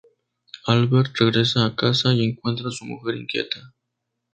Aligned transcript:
Albert 0.65 1.13
regresa 1.19 1.63
a 1.63 1.75
casa 1.75 2.11
y 2.11 2.23
encuentra 2.23 2.69
a 2.69 2.71
su 2.71 2.85
mujer 2.85 3.17
inquieta. 3.17 3.71